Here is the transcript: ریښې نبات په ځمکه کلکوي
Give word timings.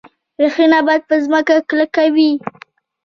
ریښې 0.41 0.65
نبات 0.73 1.01
په 1.09 1.15
ځمکه 1.25 1.55
کلکوي 1.69 2.31